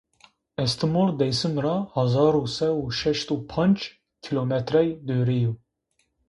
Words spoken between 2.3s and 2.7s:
u se